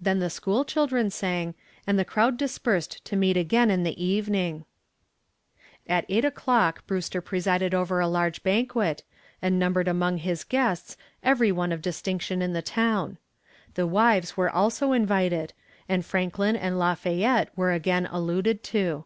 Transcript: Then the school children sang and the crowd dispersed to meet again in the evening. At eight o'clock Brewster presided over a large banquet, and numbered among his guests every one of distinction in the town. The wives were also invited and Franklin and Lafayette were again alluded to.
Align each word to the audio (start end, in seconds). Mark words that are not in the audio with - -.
Then 0.00 0.18
the 0.18 0.28
school 0.28 0.64
children 0.64 1.08
sang 1.08 1.54
and 1.86 1.96
the 1.96 2.04
crowd 2.04 2.36
dispersed 2.36 3.04
to 3.04 3.14
meet 3.14 3.36
again 3.36 3.70
in 3.70 3.84
the 3.84 4.04
evening. 4.04 4.64
At 5.86 6.04
eight 6.08 6.24
o'clock 6.24 6.84
Brewster 6.88 7.20
presided 7.20 7.72
over 7.72 8.00
a 8.00 8.08
large 8.08 8.42
banquet, 8.42 9.04
and 9.40 9.60
numbered 9.60 9.86
among 9.86 10.16
his 10.16 10.42
guests 10.42 10.96
every 11.22 11.52
one 11.52 11.70
of 11.70 11.80
distinction 11.80 12.42
in 12.42 12.54
the 12.54 12.60
town. 12.60 13.18
The 13.74 13.86
wives 13.86 14.36
were 14.36 14.50
also 14.50 14.90
invited 14.90 15.52
and 15.88 16.04
Franklin 16.04 16.56
and 16.56 16.76
Lafayette 16.76 17.56
were 17.56 17.70
again 17.70 18.08
alluded 18.10 18.64
to. 18.64 19.04